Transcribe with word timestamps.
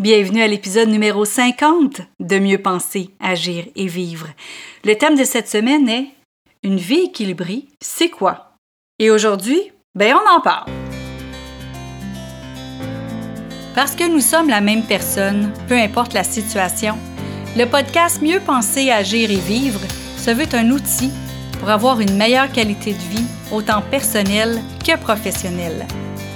Bienvenue 0.00 0.40
à 0.40 0.46
l'épisode 0.46 0.88
numéro 0.88 1.26
50 1.26 2.00
de 2.20 2.38
Mieux 2.38 2.56
penser, 2.56 3.10
agir 3.20 3.66
et 3.76 3.86
vivre. 3.86 4.28
Le 4.82 4.94
thème 4.94 5.14
de 5.14 5.24
cette 5.24 5.46
semaine 5.46 5.90
est 5.90 6.06
Une 6.62 6.78
vie 6.78 7.00
équilibrée, 7.00 7.64
c'est 7.82 8.08
quoi? 8.08 8.54
Et 8.98 9.10
aujourd'hui, 9.10 9.60
ben 9.94 10.16
on 10.16 10.36
en 10.36 10.40
parle. 10.40 10.70
Parce 13.74 13.94
que 13.94 14.08
nous 14.08 14.20
sommes 14.20 14.48
la 14.48 14.62
même 14.62 14.84
personne, 14.84 15.52
peu 15.68 15.76
importe 15.76 16.14
la 16.14 16.24
situation, 16.24 16.96
le 17.54 17.66
podcast 17.66 18.22
Mieux 18.22 18.40
penser, 18.40 18.90
agir 18.90 19.30
et 19.30 19.36
vivre 19.36 19.82
se 20.16 20.30
veut 20.30 20.48
un 20.54 20.70
outil 20.70 21.10
pour 21.58 21.68
avoir 21.68 22.00
une 22.00 22.16
meilleure 22.16 22.50
qualité 22.50 22.94
de 22.94 23.18
vie, 23.18 23.26
autant 23.52 23.82
personnelle 23.82 24.62
que 24.82 24.96
professionnelle. 24.96 25.86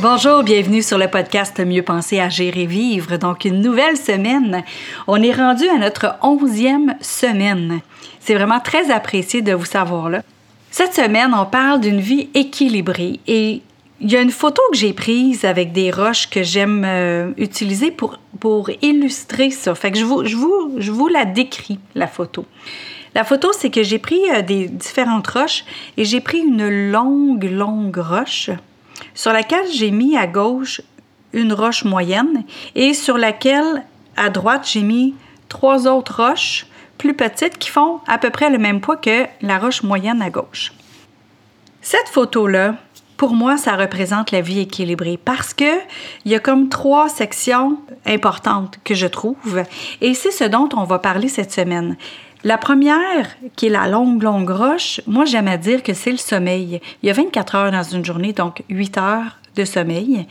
Bonjour, 0.00 0.42
bienvenue 0.42 0.82
sur 0.82 0.98
le 0.98 1.08
podcast 1.08 1.58
Mieux 1.58 1.82
penser, 1.82 2.20
agir 2.20 2.58
et 2.58 2.66
vivre. 2.66 3.16
Donc, 3.16 3.46
une 3.46 3.62
nouvelle 3.62 3.96
semaine. 3.96 4.62
On 5.06 5.22
est 5.22 5.32
rendu 5.32 5.66
à 5.70 5.78
notre 5.78 6.16
onzième 6.20 6.96
semaine. 7.00 7.80
C'est 8.20 8.34
vraiment 8.34 8.60
très 8.60 8.90
apprécié 8.90 9.40
de 9.40 9.54
vous 9.54 9.64
savoir 9.64 10.10
là. 10.10 10.22
Cette 10.70 10.92
semaine, 10.92 11.32
on 11.34 11.46
parle 11.46 11.80
d'une 11.80 12.00
vie 12.00 12.28
équilibrée 12.34 13.20
et 13.26 13.62
il 14.02 14.12
y 14.12 14.16
a 14.18 14.20
une 14.20 14.30
photo 14.30 14.60
que 14.70 14.76
j'ai 14.76 14.92
prise 14.92 15.46
avec 15.46 15.72
des 15.72 15.90
roches 15.90 16.28
que 16.28 16.42
j'aime 16.42 16.84
euh, 16.84 17.30
utiliser 17.38 17.90
pour, 17.90 18.18
illustrer 18.82 19.50
ça. 19.50 19.74
Fait 19.74 19.92
que 19.92 19.98
je 19.98 20.04
vous 20.90 21.08
la 21.08 21.24
décris, 21.24 21.78
la 21.94 22.06
photo. 22.06 22.44
La 23.14 23.24
photo, 23.24 23.48
c'est 23.58 23.70
que 23.70 23.82
j'ai 23.82 23.98
pris 23.98 24.20
euh, 24.34 24.42
des 24.42 24.68
différentes 24.68 25.26
roches 25.26 25.64
et 25.96 26.04
j'ai 26.04 26.20
pris 26.20 26.40
une 26.40 26.90
longue, 26.90 27.44
longue 27.50 27.96
roche 27.96 28.50
sur 29.16 29.32
laquelle 29.32 29.66
j'ai 29.72 29.90
mis 29.90 30.16
à 30.16 30.28
gauche 30.28 30.80
une 31.32 31.52
roche 31.52 31.84
moyenne 31.84 32.44
et 32.76 32.94
sur 32.94 33.18
laquelle 33.18 33.84
à 34.16 34.30
droite 34.30 34.68
j'ai 34.70 34.82
mis 34.82 35.14
trois 35.48 35.88
autres 35.88 36.22
roches 36.22 36.66
plus 36.98 37.14
petites 37.14 37.58
qui 37.58 37.70
font 37.70 38.00
à 38.06 38.18
peu 38.18 38.30
près 38.30 38.50
le 38.50 38.58
même 38.58 38.80
poids 38.80 38.96
que 38.96 39.26
la 39.42 39.58
roche 39.58 39.82
moyenne 39.82 40.22
à 40.22 40.30
gauche. 40.30 40.72
Cette 41.82 42.08
photo-là, 42.08 42.76
pour 43.16 43.32
moi, 43.34 43.56
ça 43.56 43.76
représente 43.76 44.30
la 44.30 44.40
vie 44.40 44.60
équilibrée 44.60 45.18
parce 45.22 45.54
que 45.54 45.78
il 46.24 46.32
y 46.32 46.34
a 46.34 46.40
comme 46.40 46.68
trois 46.68 47.08
sections 47.08 47.78
importantes 48.04 48.78
que 48.84 48.94
je 48.94 49.06
trouve 49.06 49.62
et 50.00 50.14
c'est 50.14 50.30
ce 50.30 50.44
dont 50.44 50.68
on 50.74 50.84
va 50.84 50.98
parler 50.98 51.28
cette 51.28 51.52
semaine. 51.52 51.96
La 52.46 52.58
première, 52.58 53.26
qui 53.56 53.66
est 53.66 53.70
la 53.70 53.88
longue, 53.88 54.22
longue 54.22 54.50
roche, 54.50 55.00
moi 55.08 55.24
j'aime 55.24 55.48
à 55.48 55.56
dire 55.56 55.82
que 55.82 55.94
c'est 55.94 56.12
le 56.12 56.16
sommeil. 56.16 56.80
Il 57.02 57.06
y 57.08 57.10
a 57.10 57.12
24 57.12 57.54
heures 57.56 57.72
dans 57.72 57.82
une 57.82 58.04
journée, 58.04 58.32
donc 58.32 58.62
8 58.68 58.98
heures 58.98 59.38
de 59.56 59.64
sommeil. 59.64 60.28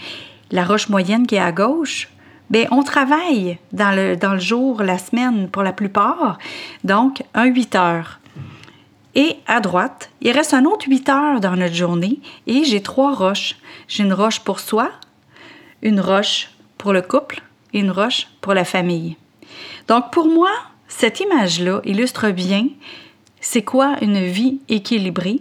La 0.50 0.64
roche 0.64 0.88
moyenne 0.88 1.28
qui 1.28 1.36
est 1.36 1.40
à 1.40 1.52
gauche, 1.52 2.08
bien, 2.50 2.68
on 2.72 2.84
travaille 2.84 3.58
dans 3.74 3.94
le, 3.94 4.16
dans 4.16 4.32
le 4.32 4.40
jour, 4.40 4.82
la 4.82 4.98
semaine 4.98 5.50
pour 5.50 5.62
la 5.62 5.74
plupart, 5.74 6.38
donc 6.86 7.22
un 7.34 7.48
8 7.48 7.76
heures. 7.76 8.22
Et 9.16 9.36
à 9.46 9.60
droite, 9.60 10.10
il 10.22 10.32
reste 10.32 10.54
un 10.54 10.64
autre 10.64 10.88
8 10.88 11.10
heures 11.10 11.42
dans 11.42 11.58
notre 11.58 11.76
journée 11.76 12.22
et 12.48 12.64
j'ai 12.64 12.82
trois 12.82 13.14
roches. 13.14 13.58
J'ai 13.90 14.04
une 14.04 14.14
roche 14.14 14.40
pour 14.40 14.62
soi, 14.62 14.90
une 15.82 16.00
roche 16.00 16.50
pour 16.78 16.94
le 16.94 17.02
couple 17.02 17.42
et 17.74 17.80
une 17.80 17.92
roche 17.92 18.30
pour 18.40 18.54
la 18.54 18.64
famille. 18.64 19.18
Donc 19.90 20.12
pour 20.14 20.28
moi, 20.28 20.52
cette 20.88 21.20
image-là 21.20 21.82
illustre 21.86 22.30
bien 22.32 22.68
c'est 23.46 23.62
quoi 23.62 23.98
une 24.02 24.26
vie 24.26 24.60
équilibrée. 24.70 25.40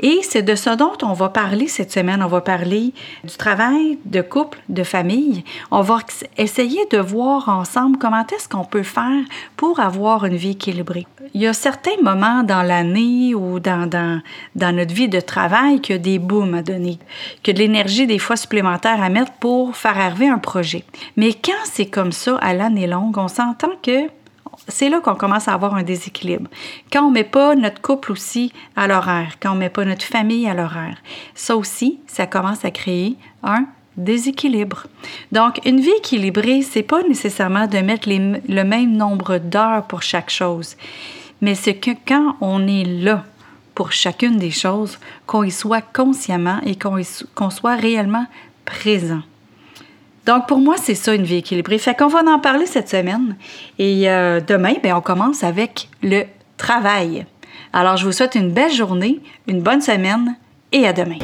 Et 0.00 0.20
c'est 0.22 0.42
de 0.42 0.54
ce 0.54 0.76
dont 0.76 0.96
on 1.02 1.14
va 1.14 1.30
parler 1.30 1.68
cette 1.68 1.90
semaine. 1.90 2.22
On 2.22 2.26
va 2.28 2.42
parler 2.42 2.92
du 3.24 3.34
travail 3.36 3.98
de 4.04 4.20
couple, 4.20 4.58
de 4.68 4.82
famille. 4.82 5.42
On 5.70 5.80
va 5.80 6.00
essayer 6.36 6.80
de 6.90 6.98
voir 6.98 7.48
ensemble 7.48 7.96
comment 7.98 8.26
est-ce 8.26 8.46
qu'on 8.46 8.64
peut 8.64 8.82
faire 8.82 9.22
pour 9.56 9.80
avoir 9.80 10.26
une 10.26 10.36
vie 10.36 10.50
équilibrée. 10.50 11.06
Il 11.32 11.40
y 11.40 11.46
a 11.46 11.54
certains 11.54 12.00
moments 12.02 12.42
dans 12.42 12.62
l'année 12.62 13.34
ou 13.34 13.58
dans, 13.58 13.88
dans, 13.88 14.20
notre 14.54 14.94
vie 14.94 15.08
de 15.08 15.20
travail 15.20 15.80
qu'il 15.80 15.96
y 15.96 15.98
a 15.98 16.02
des 16.02 16.18
booms 16.18 16.54
à 16.54 16.62
donner, 16.62 16.98
que 17.42 17.52
de 17.52 17.58
l'énergie 17.58 18.06
des 18.06 18.18
fois 18.18 18.36
supplémentaire 18.36 19.02
à 19.02 19.08
mettre 19.08 19.32
pour 19.32 19.76
faire 19.76 19.98
arriver 19.98 20.28
un 20.28 20.38
projet. 20.38 20.84
Mais 21.16 21.32
quand 21.32 21.64
c'est 21.64 21.86
comme 21.86 22.12
ça 22.12 22.36
à 22.36 22.52
l'année 22.52 22.86
longue, 22.86 23.16
on 23.16 23.28
s'entend 23.28 23.72
que 23.82 24.08
c'est 24.68 24.88
là 24.88 25.00
qu'on 25.00 25.14
commence 25.14 25.48
à 25.48 25.54
avoir 25.54 25.74
un 25.74 25.82
déséquilibre. 25.82 26.50
Quand 26.92 27.04
on 27.06 27.10
met 27.10 27.24
pas 27.24 27.54
notre 27.54 27.80
couple 27.80 28.12
aussi 28.12 28.52
à 28.76 28.86
l'horaire, 28.86 29.34
quand 29.40 29.52
on 29.52 29.56
met 29.56 29.70
pas 29.70 29.84
notre 29.84 30.04
famille 30.04 30.48
à 30.48 30.54
l'horaire, 30.54 30.96
ça 31.34 31.56
aussi, 31.56 32.00
ça 32.06 32.26
commence 32.26 32.64
à 32.64 32.70
créer 32.70 33.16
un 33.42 33.66
déséquilibre. 33.96 34.86
Donc, 35.32 35.60
une 35.66 35.80
vie 35.80 35.90
équilibrée, 35.98 36.62
c'est 36.62 36.82
pas 36.82 37.02
nécessairement 37.02 37.66
de 37.66 37.78
mettre 37.78 38.08
le 38.08 38.62
même 38.64 38.96
nombre 38.96 39.38
d'heures 39.38 39.84
pour 39.84 40.02
chaque 40.02 40.30
chose, 40.30 40.76
mais 41.40 41.54
c'est 41.54 41.74
que 41.74 41.90
quand 42.06 42.36
on 42.40 42.66
est 42.66 42.84
là 42.84 43.24
pour 43.74 43.92
chacune 43.92 44.36
des 44.36 44.50
choses, 44.50 44.98
qu'on 45.26 45.42
y 45.42 45.50
soit 45.50 45.80
consciemment 45.80 46.60
et 46.64 46.76
qu'on 46.76 47.50
soit 47.50 47.76
réellement 47.76 48.26
présent. 48.64 49.22
Donc, 50.26 50.46
pour 50.46 50.58
moi, 50.58 50.76
c'est 50.76 50.94
ça 50.94 51.14
une 51.14 51.24
vie 51.24 51.36
équilibrée. 51.36 51.78
Fait 51.78 51.94
qu'on 51.94 52.08
va 52.08 52.20
en 52.20 52.38
parler 52.38 52.66
cette 52.66 52.88
semaine. 52.88 53.36
Et 53.78 54.10
euh, 54.10 54.40
demain, 54.40 54.74
bien, 54.82 54.96
on 54.96 55.00
commence 55.00 55.42
avec 55.42 55.88
le 56.02 56.24
travail. 56.56 57.26
Alors, 57.72 57.96
je 57.96 58.04
vous 58.04 58.12
souhaite 58.12 58.34
une 58.34 58.52
belle 58.52 58.72
journée, 58.72 59.20
une 59.46 59.62
bonne 59.62 59.80
semaine 59.80 60.36
et 60.72 60.86
à 60.86 60.92
demain. 60.92 61.18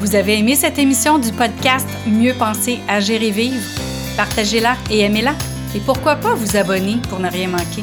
Vous 0.00 0.14
avez 0.14 0.38
aimé 0.38 0.54
cette 0.54 0.78
émission 0.78 1.18
du 1.18 1.32
podcast 1.32 1.88
Mieux 2.06 2.34
penser, 2.34 2.78
agir 2.88 3.22
et 3.22 3.30
vivre? 3.30 3.60
Partagez-la 4.16 4.76
et 4.90 5.00
aimez-la. 5.00 5.34
Et 5.74 5.80
pourquoi 5.80 6.14
pas 6.14 6.34
vous 6.34 6.56
abonner 6.56 6.98
pour 7.08 7.18
ne 7.18 7.28
rien 7.28 7.48
manquer? 7.48 7.82